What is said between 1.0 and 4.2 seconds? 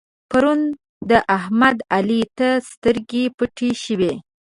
د احمد؛ علي ته سترګې پټې شوې.